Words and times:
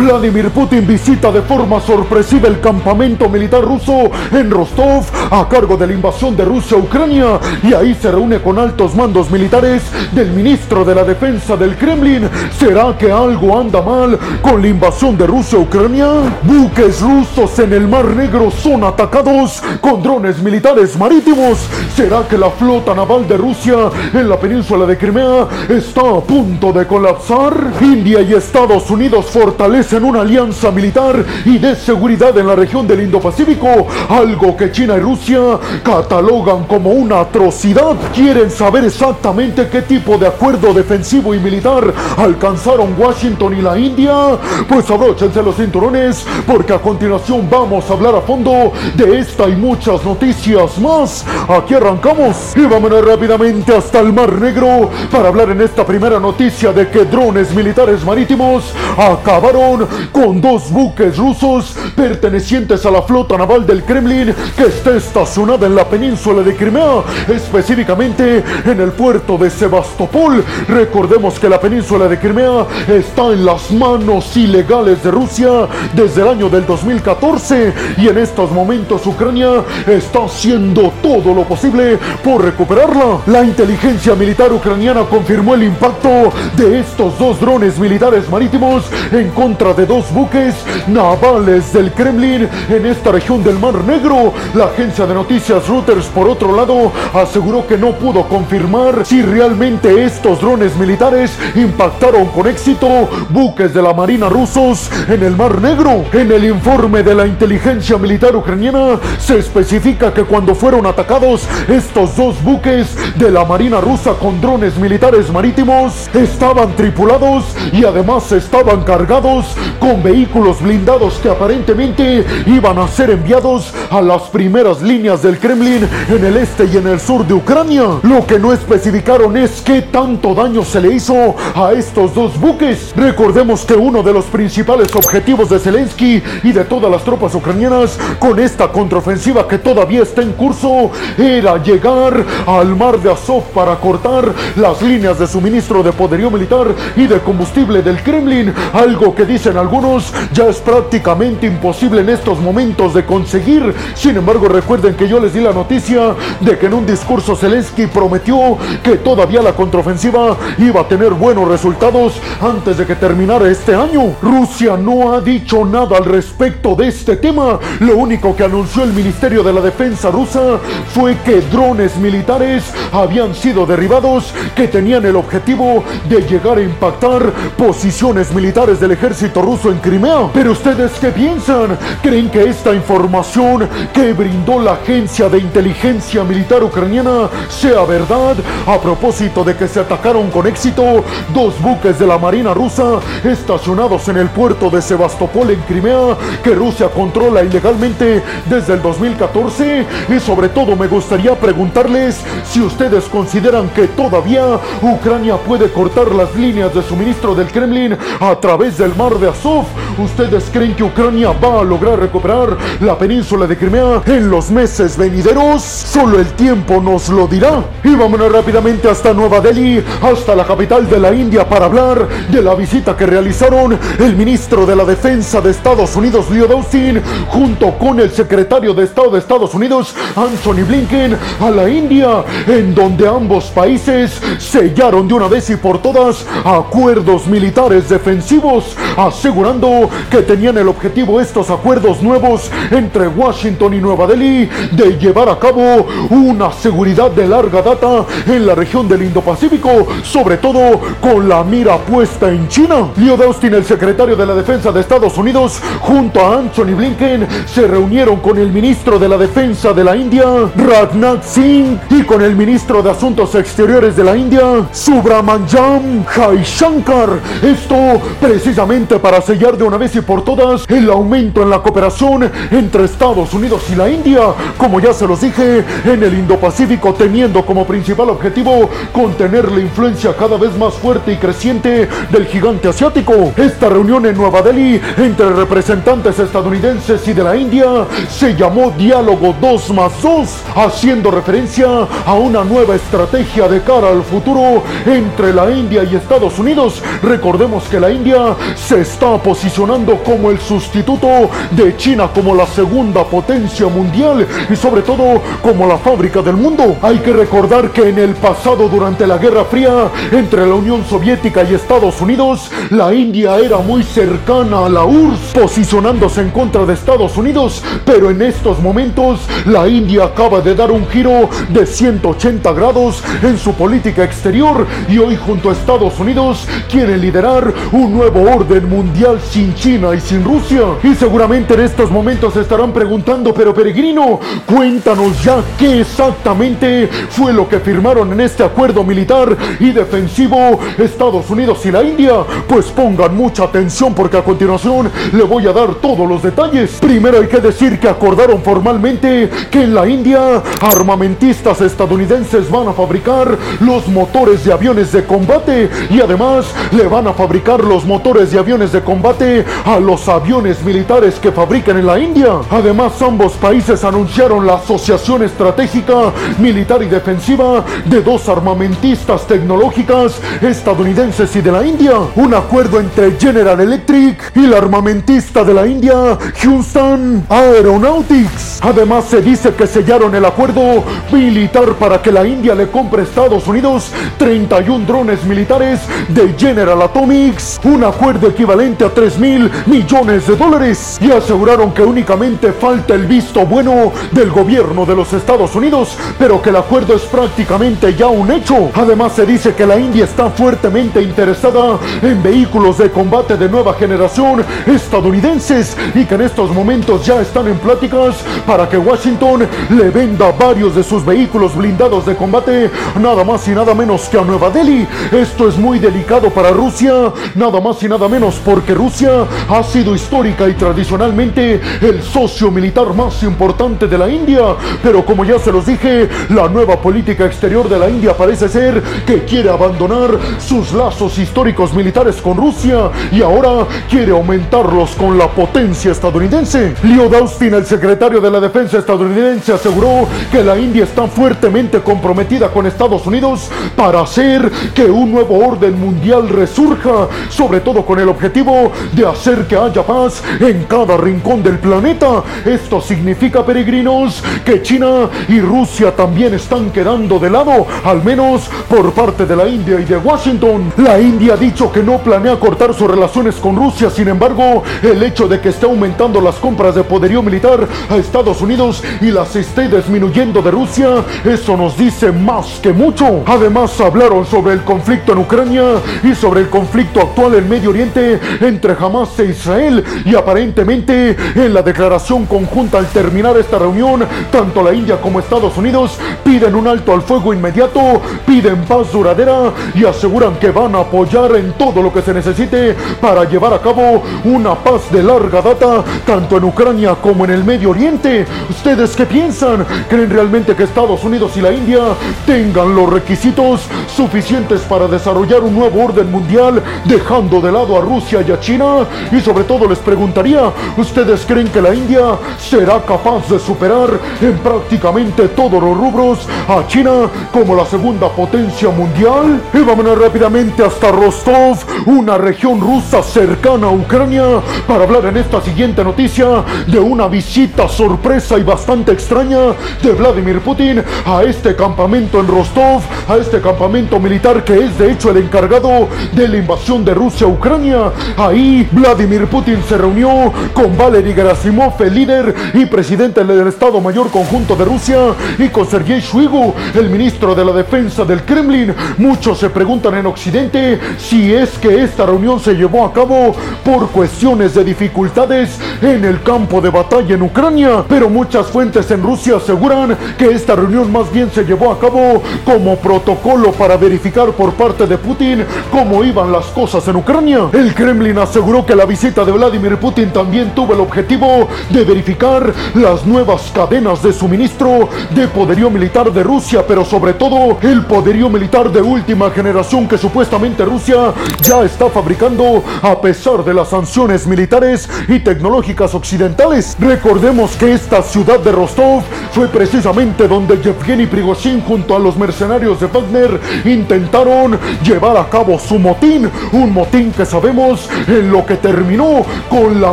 Vladimir 0.00 0.48
Putin 0.48 0.86
visita 0.86 1.30
de 1.30 1.42
forma 1.42 1.78
sorpresiva 1.78 2.48
el 2.48 2.58
campamento 2.58 3.28
militar 3.28 3.60
ruso 3.60 4.10
en 4.32 4.50
Rostov 4.50 5.04
a 5.30 5.46
cargo 5.46 5.76
de 5.76 5.86
la 5.88 5.92
invasión 5.92 6.34
de 6.34 6.42
Rusia 6.42 6.78
a 6.78 6.80
Ucrania 6.80 7.38
y 7.62 7.74
ahí 7.74 7.94
se 7.94 8.10
reúne 8.10 8.40
con 8.40 8.58
altos 8.58 8.94
mandos 8.94 9.30
militares 9.30 9.82
del 10.12 10.30
ministro 10.30 10.86
de 10.86 10.94
la 10.94 11.04
defensa 11.04 11.54
del 11.54 11.76
Kremlin. 11.76 12.30
¿Será 12.58 12.96
que 12.96 13.12
algo 13.12 13.60
anda 13.60 13.82
mal 13.82 14.18
con 14.40 14.62
la 14.62 14.68
invasión 14.68 15.18
de 15.18 15.26
Rusia 15.26 15.58
a 15.58 15.62
Ucrania? 15.62 16.08
Buques 16.44 17.02
rusos 17.02 17.58
en 17.58 17.74
el 17.74 17.86
Mar 17.86 18.06
Negro 18.06 18.50
son 18.50 18.84
atacados 18.84 19.62
con 19.82 20.02
drones 20.02 20.42
militares 20.42 20.96
marítimos. 20.96 21.58
¿Será 21.94 22.26
que 22.26 22.38
la 22.38 22.48
flota 22.48 22.94
naval 22.94 23.28
de 23.28 23.36
Rusia 23.36 23.76
en 24.14 24.30
la 24.30 24.40
península 24.40 24.86
de 24.86 24.96
Crimea 24.96 25.46
está 25.68 26.00
a 26.00 26.20
punto 26.22 26.72
de 26.72 26.86
colapsar? 26.86 27.52
India 27.82 28.22
y 28.22 28.32
Estados 28.32 28.90
Unidos 28.90 29.26
fortalecen 29.26 29.89
una 29.98 30.20
alianza 30.20 30.70
militar 30.70 31.24
y 31.44 31.58
de 31.58 31.74
seguridad 31.74 32.36
en 32.38 32.46
la 32.46 32.54
región 32.54 32.86
del 32.86 33.02
Indo-Pacífico, 33.02 33.88
algo 34.08 34.56
que 34.56 34.70
China 34.70 34.96
y 34.96 35.00
Rusia 35.00 35.40
catalogan 35.82 36.64
como 36.64 36.90
una 36.90 37.20
atrocidad. 37.20 37.96
¿Quieren 38.14 38.50
saber 38.50 38.84
exactamente 38.84 39.68
qué 39.68 39.82
tipo 39.82 40.16
de 40.16 40.28
acuerdo 40.28 40.72
defensivo 40.72 41.34
y 41.34 41.40
militar 41.40 41.92
alcanzaron 42.16 42.94
Washington 42.96 43.58
y 43.58 43.62
la 43.62 43.76
India? 43.76 44.38
Pues 44.68 44.88
abróchense 44.90 45.42
los 45.42 45.56
cinturones 45.56 46.24
porque 46.46 46.72
a 46.72 46.78
continuación 46.78 47.48
vamos 47.50 47.90
a 47.90 47.94
hablar 47.94 48.14
a 48.14 48.20
fondo 48.20 48.72
de 48.94 49.18
esta 49.18 49.48
y 49.48 49.56
muchas 49.56 50.04
noticias 50.04 50.78
más. 50.78 51.24
Aquí 51.48 51.74
arrancamos 51.74 52.56
y 52.56 52.62
vámonos 52.62 53.04
rápidamente 53.04 53.74
hasta 53.74 53.98
el 54.00 54.12
Mar 54.12 54.32
Negro 54.32 54.90
para 55.10 55.28
hablar 55.28 55.50
en 55.50 55.60
esta 55.62 55.84
primera 55.84 56.20
noticia 56.20 56.72
de 56.72 56.88
que 56.88 57.04
drones 57.04 57.52
militares 57.54 58.04
marítimos 58.04 58.72
acabaron 58.96 59.69
con 60.10 60.40
dos 60.40 60.70
buques 60.70 61.16
rusos 61.16 61.76
pertenecientes 61.94 62.84
a 62.84 62.90
la 62.90 63.02
flota 63.02 63.36
naval 63.36 63.64
del 63.66 63.84
Kremlin 63.84 64.34
que 64.56 64.64
está 64.64 64.96
estacionada 64.96 65.66
en 65.66 65.76
la 65.76 65.84
península 65.84 66.42
de 66.42 66.56
Crimea, 66.56 67.02
específicamente 67.28 68.42
en 68.64 68.80
el 68.80 68.90
puerto 68.90 69.38
de 69.38 69.48
Sebastopol. 69.48 70.44
Recordemos 70.68 71.38
que 71.38 71.48
la 71.48 71.60
península 71.60 72.08
de 72.08 72.18
Crimea 72.18 72.66
está 72.88 73.32
en 73.32 73.44
las 73.44 73.70
manos 73.70 74.36
ilegales 74.36 75.02
de 75.04 75.10
Rusia 75.10 75.50
desde 75.94 76.22
el 76.22 76.28
año 76.28 76.48
del 76.48 76.66
2014 76.66 77.72
y 77.98 78.08
en 78.08 78.18
estos 78.18 78.50
momentos 78.50 79.06
Ucrania 79.06 79.62
está 79.86 80.24
haciendo 80.24 80.92
todo 81.02 81.32
lo 81.32 81.44
posible 81.44 81.98
por 82.24 82.44
recuperarla. 82.44 83.20
La 83.26 83.44
inteligencia 83.44 84.14
militar 84.14 84.52
ucraniana 84.52 85.04
confirmó 85.04 85.54
el 85.54 85.62
impacto 85.62 86.32
de 86.56 86.80
estos 86.80 87.18
dos 87.18 87.38
drones 87.38 87.78
militares 87.78 88.28
marítimos 88.28 88.84
en 89.12 89.30
contra 89.30 89.59
de 89.60 89.84
dos 89.84 90.10
buques 90.14 90.54
navales 90.86 91.74
del 91.74 91.92
Kremlin 91.92 92.48
en 92.70 92.86
esta 92.86 93.12
región 93.12 93.44
del 93.44 93.58
Mar 93.58 93.74
Negro. 93.84 94.32
La 94.54 94.64
agencia 94.64 95.06
de 95.06 95.12
noticias 95.12 95.68
Reuters, 95.68 96.06
por 96.06 96.26
otro 96.26 96.56
lado, 96.56 96.90
aseguró 97.12 97.66
que 97.66 97.76
no 97.76 97.92
pudo 97.92 98.26
confirmar 98.26 99.04
si 99.04 99.20
realmente 99.20 100.02
estos 100.02 100.40
drones 100.40 100.74
militares 100.76 101.38
impactaron 101.54 102.28
con 102.28 102.46
éxito 102.46 102.88
buques 103.28 103.74
de 103.74 103.82
la 103.82 103.92
Marina 103.92 104.30
rusos 104.30 104.90
en 105.08 105.22
el 105.22 105.36
Mar 105.36 105.60
Negro. 105.60 106.06
En 106.14 106.32
el 106.32 106.46
informe 106.46 107.02
de 107.02 107.14
la 107.14 107.26
inteligencia 107.26 107.98
militar 107.98 108.34
ucraniana 108.34 108.98
se 109.18 109.40
especifica 109.40 110.14
que 110.14 110.24
cuando 110.24 110.54
fueron 110.54 110.86
atacados 110.86 111.46
estos 111.68 112.16
dos 112.16 112.42
buques 112.42 112.96
de 113.18 113.30
la 113.30 113.44
Marina 113.44 113.78
rusa 113.78 114.14
con 114.14 114.40
drones 114.40 114.78
militares 114.78 115.30
marítimos 115.30 116.08
estaban 116.14 116.74
tripulados 116.76 117.44
y 117.74 117.84
además 117.84 118.32
estaban 118.32 118.84
cargados 118.84 119.49
con 119.78 120.02
vehículos 120.02 120.62
blindados 120.62 121.14
que 121.14 121.30
aparentemente 121.30 122.24
iban 122.46 122.78
a 122.78 122.88
ser 122.88 123.10
enviados 123.10 123.72
a 123.90 124.00
las 124.00 124.22
primeras 124.22 124.82
líneas 124.82 125.22
del 125.22 125.38
Kremlin 125.38 125.88
en 126.08 126.24
el 126.24 126.36
este 126.36 126.66
y 126.66 126.76
en 126.76 126.86
el 126.86 127.00
sur 127.00 127.26
de 127.26 127.34
Ucrania. 127.34 127.84
Lo 128.02 128.26
que 128.26 128.38
no 128.38 128.52
especificaron 128.52 129.36
es 129.36 129.62
qué 129.62 129.82
tanto 129.82 130.34
daño 130.34 130.64
se 130.64 130.80
le 130.80 130.94
hizo 130.94 131.34
a 131.54 131.72
estos 131.72 132.14
dos 132.14 132.38
buques. 132.38 132.92
Recordemos 132.96 133.64
que 133.64 133.74
uno 133.74 134.02
de 134.02 134.12
los 134.12 134.26
principales 134.26 134.94
objetivos 134.94 135.48
de 135.48 135.58
Zelensky 135.58 136.22
y 136.42 136.52
de 136.52 136.64
todas 136.64 136.90
las 136.90 137.04
tropas 137.04 137.34
ucranianas 137.34 137.98
con 138.18 138.38
esta 138.38 138.70
contraofensiva 138.70 139.46
que 139.48 139.58
todavía 139.58 140.02
está 140.02 140.22
en 140.22 140.32
curso 140.32 140.90
era 141.18 141.62
llegar 141.62 142.24
al 142.46 142.76
mar 142.76 143.00
de 143.00 143.12
Azov 143.12 143.44
para 143.54 143.76
cortar 143.76 144.32
las 144.56 144.82
líneas 144.82 145.18
de 145.18 145.26
suministro 145.26 145.82
de 145.82 145.92
poderío 145.92 146.30
militar 146.30 146.68
y 146.96 147.06
de 147.06 147.20
combustible 147.20 147.82
del 147.82 148.02
Kremlin, 148.02 148.52
algo 148.72 149.14
que 149.14 149.24
dicen 149.40 149.56
algunos 149.56 150.12
ya 150.34 150.50
es 150.50 150.58
prácticamente 150.58 151.46
imposible 151.46 152.02
en 152.02 152.10
estos 152.10 152.38
momentos 152.40 152.92
de 152.92 153.06
conseguir. 153.06 153.74
Sin 153.94 154.14
embargo, 154.14 154.48
recuerden 154.48 154.94
que 154.96 155.08
yo 155.08 155.18
les 155.18 155.32
di 155.32 155.40
la 155.40 155.54
noticia 155.54 156.14
de 156.40 156.58
que 156.58 156.66
en 156.66 156.74
un 156.74 156.84
discurso 156.84 157.34
Zelensky 157.34 157.86
prometió 157.86 158.58
que 158.82 158.96
todavía 158.96 159.40
la 159.40 159.54
contraofensiva 159.54 160.36
iba 160.58 160.82
a 160.82 160.88
tener 160.88 161.14
buenos 161.14 161.48
resultados 161.48 162.20
antes 162.42 162.76
de 162.76 162.84
que 162.84 162.96
terminara 162.96 163.50
este 163.50 163.74
año. 163.74 164.14
Rusia 164.20 164.76
no 164.76 165.14
ha 165.14 165.22
dicho 165.22 165.64
nada 165.64 165.96
al 165.96 166.04
respecto 166.04 166.74
de 166.74 166.88
este 166.88 167.16
tema. 167.16 167.58
Lo 167.78 167.96
único 167.96 168.36
que 168.36 168.44
anunció 168.44 168.82
el 168.82 168.92
Ministerio 168.92 169.42
de 169.42 169.54
la 169.54 169.62
Defensa 169.62 170.10
rusa 170.10 170.58
fue 170.92 171.16
que 171.24 171.40
drones 171.40 171.96
militares 171.96 172.64
habían 172.92 173.34
sido 173.34 173.64
derribados 173.64 174.34
que 174.54 174.68
tenían 174.68 175.06
el 175.06 175.16
objetivo 175.16 175.82
de 176.10 176.20
llegar 176.26 176.58
a 176.58 176.62
impactar 176.62 177.32
posiciones 177.56 178.34
militares 178.34 178.80
del 178.80 178.90
ejército 178.90 179.29
ruso 179.34 179.70
en 179.70 179.78
Crimea. 179.78 180.30
Pero 180.32 180.52
ustedes 180.52 180.92
qué 181.00 181.10
piensan? 181.10 181.78
¿Creen 182.02 182.30
que 182.30 182.44
esta 182.44 182.74
información 182.74 183.68
que 183.92 184.12
brindó 184.12 184.58
la 184.58 184.72
agencia 184.72 185.28
de 185.28 185.38
inteligencia 185.38 186.24
militar 186.24 186.62
ucraniana 186.62 187.28
sea 187.48 187.84
verdad? 187.84 188.36
A 188.66 188.80
propósito 188.80 189.44
de 189.44 189.56
que 189.56 189.68
se 189.68 189.80
atacaron 189.80 190.30
con 190.30 190.46
éxito 190.46 191.04
dos 191.34 191.60
buques 191.60 191.98
de 191.98 192.06
la 192.06 192.18
Marina 192.18 192.54
rusa 192.54 193.00
estacionados 193.24 194.08
en 194.08 194.16
el 194.16 194.28
puerto 194.30 194.70
de 194.70 194.82
Sebastopol 194.82 195.50
en 195.50 195.60
Crimea 195.60 196.16
que 196.42 196.54
Rusia 196.54 196.88
controla 196.88 197.42
ilegalmente 197.42 198.22
desde 198.46 198.74
el 198.74 198.82
2014 198.82 199.86
y 200.08 200.20
sobre 200.20 200.48
todo 200.48 200.76
me 200.76 200.88
gustaría 200.88 201.34
preguntarles 201.34 202.20
si 202.44 202.60
ustedes 202.60 203.04
consideran 203.04 203.68
que 203.70 203.88
todavía 203.88 204.58
Ucrania 204.82 205.36
puede 205.36 205.70
cortar 205.70 206.14
las 206.14 206.34
líneas 206.34 206.74
de 206.74 206.82
suministro 206.82 207.34
del 207.34 207.48
Kremlin 207.48 207.96
a 208.20 208.34
través 208.36 208.78
del 208.78 208.94
mar 208.94 209.18
de 209.20 209.28
Azov. 209.28 209.66
¿Ustedes 209.98 210.50
creen 210.52 210.74
que 210.74 210.84
Ucrania 210.84 211.32
va 211.32 211.60
a 211.60 211.64
lograr 211.64 211.98
recuperar 211.98 212.56
la 212.80 212.98
península 212.98 213.46
de 213.46 213.56
Crimea 213.56 214.02
en 214.06 214.30
los 214.30 214.50
meses 214.50 214.96
venideros? 214.96 215.62
Solo 215.62 216.18
el 216.18 216.26
tiempo 216.32 216.80
nos 216.80 217.08
lo 217.08 217.26
dirá. 217.26 217.62
Y 217.84 217.94
vámonos 217.94 218.32
rápidamente 218.32 218.88
hasta 218.88 219.12
Nueva 219.12 219.40
Delhi, 219.40 219.82
hasta 220.02 220.34
la 220.34 220.44
capital 220.44 220.88
de 220.88 220.98
la 220.98 221.12
India, 221.12 221.48
para 221.48 221.66
hablar 221.66 222.06
de 222.30 222.42
la 222.42 222.54
visita 222.54 222.96
que 222.96 223.06
realizaron 223.06 223.78
el 223.98 224.16
ministro 224.16 224.66
de 224.66 224.76
la 224.76 224.84
Defensa 224.84 225.40
de 225.40 225.50
Estados 225.50 225.94
Unidos, 225.96 226.30
Leo 226.30 226.50
Austin, 226.52 227.02
junto 227.28 227.78
con 227.78 228.00
el 228.00 228.10
secretario 228.10 228.74
de 228.74 228.84
Estado 228.84 229.10
de 229.10 229.18
Estados 229.18 229.54
Unidos, 229.54 229.94
Anthony 230.16 230.64
Blinken, 230.66 231.16
a 231.40 231.50
la 231.50 231.68
India, 231.68 232.24
en 232.46 232.74
donde 232.74 233.08
ambos 233.08 233.46
países 233.46 234.20
sellaron 234.38 235.08
de 235.08 235.14
una 235.14 235.28
vez 235.28 235.50
y 235.50 235.56
por 235.56 235.80
todas 235.80 236.26
acuerdos 236.44 237.26
militares 237.26 237.88
defensivos, 237.88 238.76
asegurando 238.96 239.79
que 240.10 240.22
tenían 240.22 240.58
el 240.58 240.68
objetivo 240.68 241.20
estos 241.20 241.50
acuerdos 241.50 242.02
nuevos 242.02 242.50
entre 242.70 243.08
Washington 243.08 243.74
y 243.74 243.78
Nueva 243.78 244.06
Delhi 244.06 244.48
de 244.72 244.98
llevar 244.98 245.28
a 245.28 245.38
cabo 245.38 245.86
una 246.10 246.52
seguridad 246.52 247.10
de 247.10 247.26
larga 247.26 247.62
data 247.62 248.04
en 248.26 248.46
la 248.46 248.54
región 248.54 248.88
del 248.88 249.02
Indo-Pacífico, 249.02 249.86
sobre 250.02 250.36
todo 250.38 250.80
con 251.00 251.28
la 251.28 251.44
mira 251.44 251.78
puesta 251.78 252.30
en 252.30 252.48
China. 252.48 252.88
Leo 252.96 253.20
Austin, 253.22 253.54
el 253.54 253.64
secretario 253.64 254.16
de 254.16 254.26
la 254.26 254.34
Defensa 254.34 254.72
de 254.72 254.80
Estados 254.80 255.16
Unidos, 255.18 255.60
junto 255.80 256.20
a 256.20 256.38
Anthony 256.38 256.74
Blinken, 256.76 257.26
se 257.46 257.66
reunieron 257.66 258.16
con 258.20 258.38
el 258.38 258.50
ministro 258.50 258.98
de 258.98 259.08
la 259.08 259.16
Defensa 259.16 259.72
de 259.72 259.84
la 259.84 259.96
India, 259.96 260.24
Rajnath 260.56 261.24
Singh, 261.24 261.78
y 261.90 262.02
con 262.02 262.22
el 262.22 262.36
ministro 262.36 262.82
de 262.82 262.90
Asuntos 262.90 263.34
Exteriores 263.34 263.96
de 263.96 264.04
la 264.04 264.16
India, 264.16 264.68
Subramanyam 264.72 266.04
Jaishankar. 266.04 267.20
Esto 267.42 268.00
precisamente 268.20 268.98
para 268.98 269.20
sellar 269.20 269.56
de 269.56 269.64
una 269.70 269.78
vez 269.78 269.94
y 269.94 270.00
por 270.00 270.24
todas 270.24 270.64
el 270.68 270.90
aumento 270.90 271.42
en 271.42 271.50
la 271.50 271.62
cooperación 271.62 272.28
entre 272.50 272.86
Estados 272.86 273.32
Unidos 273.32 273.62
y 273.70 273.76
la 273.76 273.88
India, 273.88 274.20
como 274.58 274.80
ya 274.80 274.92
se 274.92 275.06
los 275.06 275.20
dije, 275.20 275.64
en 275.84 276.02
el 276.02 276.12
Indo-Pacífico 276.12 276.92
teniendo 276.94 277.46
como 277.46 277.64
principal 277.64 278.10
objetivo 278.10 278.68
contener 278.92 279.52
la 279.52 279.60
influencia 279.60 280.16
cada 280.16 280.36
vez 280.38 280.58
más 280.58 280.74
fuerte 280.74 281.12
y 281.12 281.18
creciente 281.18 281.88
del 282.10 282.26
gigante 282.26 282.66
asiático. 282.66 283.32
Esta 283.36 283.68
reunión 283.68 284.06
en 284.06 284.16
Nueva 284.16 284.42
Delhi 284.42 284.80
entre 284.96 285.30
representantes 285.30 286.18
estadounidenses 286.18 287.06
y 287.06 287.12
de 287.12 287.22
la 287.22 287.36
India 287.36 287.86
se 288.08 288.34
llamó 288.34 288.72
Diálogo 288.76 289.36
2 289.40 289.70
más 289.72 290.02
2, 290.02 290.28
haciendo 290.56 291.12
referencia 291.12 291.86
a 292.04 292.14
una 292.14 292.42
nueva 292.42 292.74
estrategia 292.74 293.46
de 293.46 293.62
cara 293.62 293.90
al 293.90 294.02
futuro 294.02 294.64
entre 294.84 295.32
la 295.32 295.48
India 295.48 295.84
y 295.84 295.94
Estados 295.94 296.40
Unidos. 296.40 296.82
Recordemos 297.04 297.62
que 297.68 297.78
la 297.78 297.92
India 297.92 298.34
se 298.56 298.80
está 298.80 299.16
posicionando 299.18 299.59
como 300.04 300.30
el 300.30 300.38
sustituto 300.40 301.06
de 301.50 301.76
China 301.76 302.08
como 302.14 302.34
la 302.34 302.46
segunda 302.46 303.04
potencia 303.04 303.66
mundial 303.66 304.26
y 304.48 304.56
sobre 304.56 304.80
todo 304.80 305.20
como 305.42 305.66
la 305.66 305.76
fábrica 305.76 306.22
del 306.22 306.36
mundo. 306.36 306.76
Hay 306.80 306.98
que 306.98 307.12
recordar 307.12 307.70
que 307.70 307.90
en 307.90 307.98
el 307.98 308.14
pasado 308.14 308.70
durante 308.70 309.06
la 309.06 309.18
Guerra 309.18 309.44
Fría 309.44 309.90
entre 310.12 310.46
la 310.46 310.54
Unión 310.54 310.82
Soviética 310.88 311.42
y 311.42 311.54
Estados 311.54 312.00
Unidos, 312.00 312.50
la 312.70 312.94
India 312.94 313.36
era 313.36 313.58
muy 313.58 313.82
cercana 313.82 314.64
a 314.64 314.68
la 314.70 314.84
URSS, 314.84 315.34
posicionándose 315.34 316.22
en 316.22 316.30
contra 316.30 316.64
de 316.64 316.72
Estados 316.72 317.18
Unidos, 317.18 317.62
pero 317.84 318.08
en 318.08 318.22
estos 318.22 318.60
momentos 318.60 319.20
la 319.44 319.68
India 319.68 320.04
acaba 320.04 320.40
de 320.40 320.54
dar 320.54 320.70
un 320.70 320.86
giro 320.88 321.28
de 321.50 321.66
180 321.66 322.50
grados 322.54 323.02
en 323.22 323.36
su 323.36 323.52
política 323.52 324.04
exterior 324.04 324.66
y 324.88 324.96
hoy 324.96 325.16
junto 325.16 325.50
a 325.50 325.52
Estados 325.52 326.00
Unidos 326.00 326.48
quiere 326.70 326.96
liderar 326.96 327.52
un 327.72 327.92
nuevo 327.92 328.22
orden 328.22 328.70
mundial 328.70 329.20
sin 329.20 329.49
China 329.54 329.94
y 329.94 330.00
sin 330.00 330.24
Rusia. 330.24 330.62
Y 330.82 330.94
seguramente 330.94 331.54
en 331.54 331.60
estos 331.60 331.90
momentos 331.90 332.36
estarán 332.36 332.72
preguntando, 332.72 333.32
pero 333.34 333.54
peregrino, 333.54 334.20
cuéntanos 334.46 335.22
ya 335.22 335.42
qué 335.58 335.80
exactamente 335.80 336.88
fue 337.10 337.32
lo 337.32 337.48
que 337.48 337.60
firmaron 337.60 338.12
en 338.12 338.20
este 338.20 338.42
acuerdo 338.42 338.84
militar 338.84 339.36
y 339.58 339.70
defensivo 339.70 340.58
Estados 340.78 341.28
Unidos 341.30 341.64
y 341.66 341.70
la 341.70 341.82
India. 341.82 342.24
Pues 342.48 342.66
pongan 342.66 343.16
mucha 343.16 343.44
atención 343.44 343.94
porque 343.94 344.16
a 344.16 344.24
continuación 344.24 344.90
le 345.12 345.22
voy 345.22 345.46
a 345.46 345.52
dar 345.52 345.74
todos 345.76 346.08
los 346.08 346.22
detalles. 346.22 346.78
Primero 346.80 347.18
hay 347.18 347.28
que 347.28 347.40
decir 347.40 347.78
que 347.78 347.88
acordaron 347.88 348.42
formalmente 348.42 349.30
que 349.50 349.62
en 349.62 349.74
la 349.74 349.88
India 349.88 350.42
armamentistas 350.60 351.60
estadounidenses 351.60 352.50
van 352.50 352.68
a 352.68 352.72
fabricar 352.72 353.36
los 353.60 353.88
motores 353.88 354.44
de 354.44 354.52
aviones 354.52 354.92
de 354.92 355.04
combate 355.04 355.70
y 355.90 356.00
además 356.00 356.46
le 356.72 356.86
van 356.86 357.06
a 357.06 357.12
fabricar 357.12 357.62
los 357.64 357.84
motores 357.84 358.30
de 358.32 358.38
aviones 358.38 358.72
de 358.72 358.82
combate 358.82 359.39
a 359.64 359.78
los 359.78 360.08
aviones 360.08 360.62
militares 360.62 361.18
que 361.18 361.32
fabrican 361.32 361.78
en 361.78 361.86
la 361.86 361.98
India. 361.98 362.40
Además 362.50 363.00
ambos 363.02 363.32
países 363.34 363.84
anunciaron 363.84 364.46
la 364.46 364.54
asociación 364.54 365.22
estratégica 365.22 366.12
militar 366.38 366.82
y 366.82 366.86
defensiva 366.86 367.64
de 367.84 368.02
dos 368.02 368.28
armamentistas 368.28 369.26
tecnológicas 369.26 370.20
estadounidenses 370.40 371.34
y 371.36 371.40
de 371.40 371.52
la 371.52 371.64
India. 371.64 371.92
Un 372.16 372.34
acuerdo 372.34 372.80
entre 372.80 373.12
General 373.12 373.60
Electric 373.60 374.32
y 374.34 374.46
la 374.46 374.58
armamentista 374.58 375.44
de 375.44 375.54
la 375.54 375.66
India, 375.66 376.18
Houston 376.42 377.24
Aeronautics. 377.28 378.60
Además 378.62 379.04
se 379.06 379.22
dice 379.22 379.54
que 379.54 379.66
sellaron 379.66 380.14
el 380.14 380.24
acuerdo 380.24 380.84
militar 381.12 381.74
para 381.74 382.02
que 382.02 382.12
la 382.12 382.26
India 382.26 382.54
le 382.54 382.68
compre 382.68 383.02
a 383.02 383.04
Estados 383.04 383.46
Unidos 383.46 383.90
31 384.18 384.86
drones 384.86 385.24
militares 385.24 385.80
de 386.08 386.34
General 386.38 386.80
Atomics, 386.82 387.60
un 387.64 387.84
acuerdo 387.84 388.28
equivalente 388.28 388.84
a 388.84 388.90
3 388.90 389.18
mil 389.30 389.50
millones 389.66 390.26
de 390.26 390.34
dólares 390.34 390.98
y 391.00 391.10
aseguraron 391.12 391.72
que 391.72 391.82
únicamente 391.82 392.52
falta 392.52 392.94
el 392.94 393.06
visto 393.06 393.46
bueno 393.46 393.92
del 394.10 394.30
gobierno 394.30 394.84
de 394.84 394.96
los 394.96 395.12
Estados 395.12 395.54
Unidos, 395.54 395.96
pero 396.18 396.42
que 396.42 396.50
el 396.50 396.56
acuerdo 396.56 396.94
es 396.94 397.02
prácticamente 397.02 397.94
ya 397.94 398.08
un 398.08 398.30
hecho. 398.32 398.70
Además 398.74 399.12
se 399.12 399.26
dice 399.26 399.54
que 399.54 399.66
la 399.66 399.78
India 399.78 400.04
está 400.04 400.30
fuertemente 400.30 401.00
interesada 401.00 401.78
en 402.02 402.20
vehículos 402.22 402.78
de 402.78 402.90
combate 402.90 403.36
de 403.36 403.48
nueva 403.48 403.74
generación 403.74 404.44
estadounidenses 404.66 405.76
y 405.94 406.04
que 406.04 406.16
en 406.16 406.22
estos 406.22 406.50
momentos 406.52 407.06
ya 407.06 407.20
están 407.20 407.46
en 407.46 407.58
pláticas 407.58 408.16
para 408.46 408.68
que 408.68 408.78
Washington 408.78 409.46
le 409.70 409.90
venda 409.90 410.32
varios 410.32 410.74
de 410.74 410.82
sus 410.82 411.04
vehículos 411.04 411.54
blindados 411.54 412.04
de 412.04 412.16
combate 412.16 412.70
nada 412.98 413.22
más 413.22 413.46
y 413.46 413.52
nada 413.52 413.74
menos 413.74 414.08
que 414.08 414.18
a 414.18 414.22
Nueva 414.22 414.50
Delhi. 414.50 414.88
Esto 415.12 415.48
es 415.48 415.56
muy 415.56 415.78
delicado 415.78 416.30
para 416.30 416.50
Rusia, 416.50 417.12
nada 417.36 417.60
más 417.60 417.80
y 417.82 417.88
nada 417.88 418.08
menos 418.08 418.40
porque 418.44 418.74
Rusia 418.74 419.19
ha 419.48 419.62
sido 419.62 419.94
histórica 419.94 420.48
y 420.48 420.54
tradicionalmente 420.54 421.60
el 421.80 422.02
socio 422.02 422.50
militar 422.50 422.94
más 422.94 423.22
importante 423.22 423.86
de 423.86 423.98
la 423.98 424.08
India, 424.08 424.40
pero 424.82 425.04
como 425.04 425.24
ya 425.24 425.38
se 425.38 425.52
los 425.52 425.66
dije, 425.66 426.08
la 426.30 426.48
nueva 426.48 426.80
política 426.80 427.26
exterior 427.26 427.68
de 427.68 427.78
la 427.78 427.88
India 427.88 428.16
parece 428.16 428.48
ser 428.48 428.82
que 429.06 429.24
quiere 429.24 429.50
abandonar 429.50 430.10
sus 430.38 430.72
lazos 430.72 431.18
históricos 431.18 431.72
militares 431.74 432.16
con 432.16 432.36
Rusia 432.36 432.90
y 433.12 433.22
ahora 433.22 433.66
quiere 433.88 434.12
aumentarlos 434.12 434.90
con 434.92 435.18
la 435.18 435.28
potencia 435.28 435.92
estadounidense. 435.92 436.74
Leo 436.82 437.10
Austin, 437.16 437.54
el 437.54 437.66
secretario 437.66 438.20
de 438.20 438.30
la 438.30 438.40
Defensa 438.40 438.78
estadounidense, 438.78 439.52
aseguró 439.52 440.06
que 440.30 440.42
la 440.42 440.58
India 440.58 440.84
está 440.84 441.06
fuertemente 441.06 441.80
comprometida 441.80 442.48
con 442.48 442.66
Estados 442.66 443.06
Unidos 443.06 443.50
para 443.76 444.00
hacer 444.00 444.50
que 444.74 444.84
un 444.84 445.12
nuevo 445.12 445.38
orden 445.46 445.78
mundial 445.78 446.28
resurja, 446.28 447.08
sobre 447.28 447.60
todo 447.60 447.84
con 447.84 447.98
el 447.98 448.08
objetivo 448.08 448.72
de 448.92 449.06
hacer 449.10 449.46
que 449.46 449.56
haya 449.56 449.82
paz 449.82 450.22
en 450.40 450.64
cada 450.64 450.96
rincón 450.96 451.42
del 451.42 451.58
planeta. 451.58 452.22
Esto 452.44 452.80
significa, 452.80 453.44
peregrinos, 453.44 454.22
que 454.44 454.62
China 454.62 455.08
y 455.28 455.40
Rusia 455.40 455.94
también 455.94 456.34
están 456.34 456.70
quedando 456.70 457.18
de 457.18 457.30
lado, 457.30 457.66
al 457.84 458.02
menos 458.02 458.48
por 458.68 458.92
parte 458.92 459.26
de 459.26 459.36
la 459.36 459.48
India 459.48 459.78
y 459.80 459.84
de 459.84 459.96
Washington. 459.96 460.72
La 460.76 461.00
India 461.00 461.34
ha 461.34 461.36
dicho 461.36 461.70
que 461.72 461.82
no 461.82 461.98
planea 461.98 462.38
cortar 462.38 462.74
sus 462.74 462.90
relaciones 462.90 463.36
con 463.36 463.56
Rusia, 463.56 463.90
sin 463.90 464.08
embargo, 464.08 464.62
el 464.82 465.02
hecho 465.02 465.28
de 465.28 465.40
que 465.40 465.50
esté 465.50 465.66
aumentando 465.66 466.20
las 466.20 466.36
compras 466.36 466.74
de 466.74 466.84
poderío 466.84 467.22
militar 467.22 467.66
a 467.88 467.96
Estados 467.96 468.40
Unidos 468.40 468.82
y 469.00 469.10
las 469.10 469.34
esté 469.36 469.68
disminuyendo 469.68 470.42
de 470.42 470.50
Rusia, 470.50 471.04
eso 471.24 471.56
nos 471.56 471.76
dice 471.76 472.12
más 472.12 472.60
que 472.62 472.72
mucho. 472.72 473.22
Además, 473.26 473.80
hablaron 473.80 474.26
sobre 474.26 474.54
el 474.54 474.62
conflicto 474.62 475.12
en 475.12 475.18
Ucrania 475.18 475.62
y 476.02 476.14
sobre 476.14 476.40
el 476.40 476.48
conflicto 476.48 477.00
actual 477.00 477.34
en 477.34 477.48
Medio 477.48 477.70
Oriente 477.70 478.20
entre 478.40 478.72
Hamas 478.72 478.89
e 479.18 479.24
Israel 479.26 479.84
y 480.04 480.16
aparentemente 480.16 481.16
en 481.36 481.54
la 481.54 481.62
declaración 481.62 482.26
conjunta 482.26 482.78
al 482.78 482.86
terminar 482.86 483.36
esta 483.36 483.58
reunión, 483.58 484.04
tanto 484.32 484.62
la 484.62 484.74
India 484.74 485.00
como 485.00 485.20
Estados 485.20 485.56
Unidos 485.56 485.96
piden 486.24 486.56
un 486.56 486.66
alto 486.66 486.92
al 486.92 487.02
fuego 487.02 487.32
inmediato, 487.32 487.80
piden 488.26 488.64
paz 488.64 488.92
duradera 488.92 489.52
y 489.74 489.84
aseguran 489.84 490.34
que 490.36 490.50
van 490.50 490.74
a 490.74 490.80
apoyar 490.80 491.36
en 491.36 491.52
todo 491.52 491.82
lo 491.82 491.92
que 491.92 492.02
se 492.02 492.12
necesite 492.12 492.74
para 493.00 493.24
llevar 493.24 493.54
a 493.54 493.60
cabo 493.60 494.02
una 494.24 494.56
paz 494.56 494.90
de 494.90 495.02
larga 495.02 495.40
data, 495.40 495.84
tanto 496.04 496.36
en 496.38 496.44
Ucrania 496.44 496.96
como 497.00 497.24
en 497.24 497.30
el 497.30 497.44
Medio 497.44 497.70
Oriente. 497.70 498.26
¿Ustedes 498.48 498.96
qué 498.96 499.06
piensan? 499.06 499.64
¿Creen 499.88 500.10
realmente 500.10 500.56
que 500.56 500.64
Estados 500.64 501.04
Unidos 501.04 501.36
y 501.36 501.40
la 501.40 501.52
India 501.52 501.80
tengan 502.26 502.74
los 502.74 502.92
requisitos 502.92 503.62
suficientes 503.94 504.62
para 504.62 504.88
desarrollar 504.88 505.42
un 505.42 505.54
nuevo 505.54 505.84
orden 505.84 506.10
mundial, 506.10 506.60
dejando 506.84 507.40
de 507.40 507.52
lado 507.52 507.78
a 507.78 507.80
Rusia 507.80 508.24
y 508.26 508.32
a 508.32 508.40
China? 508.40 508.79
Y 509.12 509.20
sobre 509.20 509.44
todo 509.44 509.68
les 509.68 509.78
preguntaría, 509.78 510.52
¿ustedes 510.76 511.24
creen 511.26 511.48
que 511.48 511.60
la 511.60 511.74
India 511.74 512.00
será 512.38 512.80
capaz 512.82 513.28
de 513.28 513.38
superar 513.38 513.88
en 514.20 514.38
prácticamente 514.38 515.28
todos 515.28 515.62
los 515.62 515.76
rubros 515.76 516.26
a 516.48 516.66
China 516.66 517.08
como 517.32 517.54
la 517.54 517.66
segunda 517.66 518.08
potencia 518.08 518.68
mundial? 518.70 519.40
Y 519.52 519.58
vámonos 519.58 519.98
rápidamente 519.98 520.64
hasta 520.64 520.90
Rostov, 520.90 521.58
una 521.86 522.18
región 522.18 522.60
rusa 522.60 523.02
cercana 523.02 523.68
a 523.68 523.70
Ucrania, 523.70 524.24
para 524.66 524.84
hablar 524.84 525.06
en 525.06 525.16
esta 525.16 525.40
siguiente 525.40 525.84
noticia 525.84 526.44
de 526.66 526.78
una 526.78 527.08
visita 527.08 527.68
sorpresa 527.68 528.38
y 528.38 528.42
bastante 528.42 528.92
extraña 528.92 529.38
de 529.82 529.92
Vladimir 529.92 530.40
Putin 530.40 530.82
a 531.06 531.22
este 531.22 531.56
campamento 531.56 532.20
en 532.20 532.28
Rostov, 532.28 532.82
a 533.08 533.16
este 533.16 533.40
campamento 533.40 533.98
militar 533.98 534.44
que 534.44 534.64
es 534.64 534.78
de 534.78 534.92
hecho 534.92 535.10
el 535.10 535.18
encargado 535.18 535.88
de 536.12 536.28
la 536.28 536.36
invasión 536.36 536.84
de 536.84 536.94
Rusia 536.94 537.26
a 537.26 537.30
Ucrania. 537.30 537.92
Ahí 538.16 538.68
Vladimir 538.72 539.26
Putin 539.26 539.62
se 539.68 539.76
reunió 539.76 540.32
con 540.54 540.76
Valery 540.76 541.12
Gerasimov, 541.12 541.74
el 541.82 541.94
líder 541.94 542.34
y 542.54 542.66
presidente 542.66 543.24
del 543.24 543.48
Estado 543.48 543.80
Mayor 543.80 544.10
Conjunto 544.10 544.54
de 544.54 544.64
Rusia, 544.64 544.96
y 545.38 545.48
con 545.48 545.66
Sergei 545.66 546.00
Shoigu, 546.00 546.54
el 546.74 546.88
ministro 546.88 547.34
de 547.34 547.44
la 547.44 547.52
Defensa 547.52 548.04
del 548.04 548.22
Kremlin. 548.22 548.72
Muchos 548.98 549.38
se 549.38 549.50
preguntan 549.50 549.94
en 549.94 550.06
Occidente 550.06 550.78
si 550.98 551.34
es 551.34 551.50
que 551.58 551.82
esta 551.82 552.06
reunión 552.06 552.38
se 552.38 552.54
llevó 552.54 552.84
a 552.84 552.92
cabo 552.92 553.34
por 553.64 553.88
cuestiones 553.88 554.54
de 554.54 554.62
dificultades 554.62 555.58
en 555.82 556.04
el 556.04 556.22
campo 556.22 556.60
de 556.60 556.70
batalla 556.70 557.14
en 557.14 557.22
Ucrania, 557.22 557.84
pero 557.88 558.08
muchas 558.08 558.46
fuentes 558.46 558.88
en 558.90 559.02
Rusia 559.02 559.36
aseguran 559.36 559.96
que 560.16 560.26
esta 560.26 560.54
reunión 560.54 560.92
más 560.92 561.12
bien 561.12 561.30
se 561.30 561.44
llevó 561.44 561.72
a 561.72 561.78
cabo 561.78 562.22
como 562.44 562.76
protocolo 562.76 563.52
para 563.52 563.76
verificar 563.76 564.30
por 564.30 564.52
parte 564.52 564.86
de 564.86 564.96
Putin 564.96 565.44
cómo 565.72 566.04
iban 566.04 566.30
las 566.30 566.46
cosas 566.46 566.86
en 566.86 566.96
Ucrania. 566.96 567.48
El 567.52 567.74
Kremlin 567.74 568.18
aseguró 568.18 568.59
que 568.64 568.74
la 568.74 568.84
visita 568.84 569.24
de 569.24 569.32
Vladimir 569.32 569.76
Putin 569.76 570.10
también 570.10 570.54
tuvo 570.54 570.74
el 570.74 570.80
objetivo 570.80 571.48
de 571.70 571.84
verificar 571.84 572.52
las 572.74 573.06
nuevas 573.06 573.50
cadenas 573.54 574.02
de 574.02 574.12
suministro 574.12 574.88
de 575.10 575.28
poderío 575.28 575.70
militar 575.70 576.12
de 576.12 576.22
Rusia, 576.22 576.64
pero 576.66 576.84
sobre 576.84 577.14
todo 577.14 577.58
el 577.62 577.84
poderío 577.84 578.28
militar 578.28 578.70
de 578.70 578.80
última 578.80 579.30
generación 579.30 579.88
que 579.88 579.98
supuestamente 579.98 580.64
Rusia 580.64 581.12
ya 581.42 581.62
está 581.62 581.88
fabricando 581.88 582.62
a 582.82 583.00
pesar 583.00 583.44
de 583.44 583.54
las 583.54 583.68
sanciones 583.68 584.26
militares 584.26 584.88
y 585.08 585.20
tecnológicas 585.20 585.94
occidentales. 585.94 586.76
Recordemos 586.78 587.56
que 587.56 587.72
esta 587.72 588.02
ciudad 588.02 588.40
de 588.40 588.52
Rostov 588.52 589.02
fue 589.32 589.48
precisamente 589.48 590.28
donde 590.28 590.60
Yevgeny 590.60 591.06
Prigozhin 591.06 591.62
junto 591.62 591.94
a 591.94 591.98
los 591.98 592.16
mercenarios 592.16 592.80
de 592.80 592.86
Wagner 592.86 593.40
intentaron 593.64 594.58
llevar 594.82 595.16
a 595.16 595.28
cabo 595.28 595.58
su 595.58 595.78
motín, 595.78 596.30
un 596.52 596.72
motín 596.72 597.12
que 597.12 597.24
sabemos 597.24 597.88
en 598.06 598.30
lo 598.30 598.44
que 598.44 598.49
que 598.50 598.56
terminó 598.56 599.24
con 599.48 599.80
la 599.80 599.92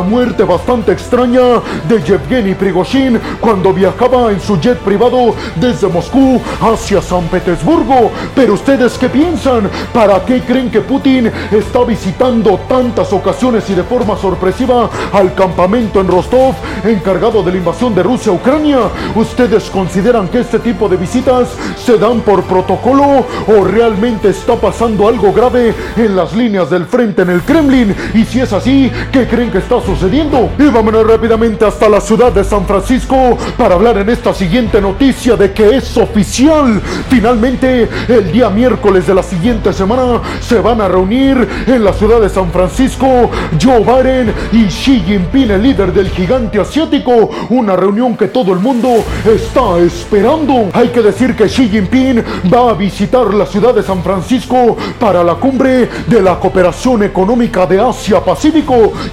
muerte 0.00 0.42
bastante 0.42 0.90
extraña 0.90 1.62
de 1.88 2.02
Yevgeny 2.02 2.54
Prigozhin 2.54 3.20
cuando 3.38 3.72
viajaba 3.72 4.32
en 4.32 4.40
su 4.40 4.58
jet 4.58 4.78
privado 4.78 5.36
desde 5.54 5.86
Moscú 5.86 6.40
hacia 6.60 7.00
San 7.00 7.28
Petersburgo. 7.28 8.10
Pero 8.34 8.54
ustedes 8.54 8.98
qué 8.98 9.08
piensan? 9.08 9.70
¿Para 9.94 10.24
qué 10.24 10.40
creen 10.40 10.72
que 10.72 10.80
Putin 10.80 11.30
está 11.52 11.84
visitando 11.84 12.58
tantas 12.68 13.12
ocasiones 13.12 13.70
y 13.70 13.74
de 13.76 13.84
forma 13.84 14.16
sorpresiva 14.16 14.90
al 15.12 15.36
campamento 15.36 16.00
en 16.00 16.08
Rostov 16.08 16.56
encargado 16.82 17.44
de 17.44 17.52
la 17.52 17.58
invasión 17.58 17.94
de 17.94 18.02
Rusia 18.02 18.32
a 18.32 18.34
Ucrania? 18.34 18.78
¿Ustedes 19.14 19.70
consideran 19.70 20.26
que 20.26 20.40
este 20.40 20.58
tipo 20.58 20.88
de 20.88 20.96
visitas 20.96 21.50
se 21.76 21.96
dan 21.96 22.22
por 22.22 22.42
protocolo 22.42 23.24
o 23.46 23.64
realmente 23.64 24.30
está 24.30 24.56
pasando 24.56 25.06
algo 25.06 25.32
grave 25.32 25.72
en 25.96 26.16
las 26.16 26.34
líneas 26.34 26.70
del 26.70 26.86
frente 26.86 27.22
en 27.22 27.30
el 27.30 27.42
Kremlin? 27.42 27.94
Y 28.14 28.24
si 28.24 28.40
es 28.40 28.47
así, 28.52 28.90
¿qué 29.12 29.26
creen 29.26 29.50
que 29.50 29.58
está 29.58 29.80
sucediendo? 29.80 30.50
Y 30.58 30.64
vámonos 30.64 31.06
rápidamente 31.06 31.64
hasta 31.64 31.88
la 31.88 32.00
ciudad 32.00 32.32
de 32.32 32.44
San 32.44 32.66
Francisco 32.66 33.36
para 33.56 33.74
hablar 33.74 33.98
en 33.98 34.08
esta 34.08 34.32
siguiente 34.32 34.80
noticia 34.80 35.36
de 35.36 35.52
que 35.52 35.76
es 35.76 35.96
oficial. 35.96 36.80
Finalmente, 37.08 37.88
el 38.08 38.32
día 38.32 38.50
miércoles 38.50 39.06
de 39.06 39.14
la 39.14 39.22
siguiente 39.22 39.72
semana 39.72 40.20
se 40.40 40.60
van 40.60 40.80
a 40.80 40.88
reunir 40.88 41.48
en 41.66 41.84
la 41.84 41.92
ciudad 41.92 42.20
de 42.20 42.28
San 42.28 42.50
Francisco 42.50 43.30
Joe 43.60 43.80
Biden 43.80 44.32
y 44.52 44.66
Xi 44.66 45.00
Jinping, 45.00 45.50
el 45.50 45.62
líder 45.62 45.92
del 45.92 46.10
gigante 46.10 46.60
asiático. 46.60 47.30
Una 47.50 47.76
reunión 47.76 48.16
que 48.16 48.28
todo 48.28 48.52
el 48.52 48.60
mundo 48.60 49.04
está 49.24 49.78
esperando. 49.78 50.68
Hay 50.72 50.88
que 50.88 51.02
decir 51.02 51.34
que 51.34 51.46
Xi 51.46 51.68
Jinping 51.68 52.22
va 52.52 52.70
a 52.70 52.74
visitar 52.74 53.32
la 53.34 53.46
ciudad 53.46 53.74
de 53.74 53.82
San 53.82 54.02
Francisco 54.02 54.76
para 54.98 55.22
la 55.24 55.34
cumbre 55.34 55.88
de 56.06 56.22
la 56.22 56.38
cooperación 56.38 57.02
económica 57.02 57.66
de 57.66 57.80
Asia-Pacífico, 57.80 58.37